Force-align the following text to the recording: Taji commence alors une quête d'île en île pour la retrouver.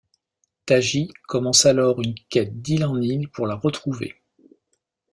Taji 0.65 1.13
commence 1.27 1.67
alors 1.67 2.01
une 2.01 2.15
quête 2.29 2.59
d'île 2.59 2.85
en 2.85 2.99
île 2.99 3.29
pour 3.29 3.45
la 3.45 3.53
retrouver. 3.53 4.15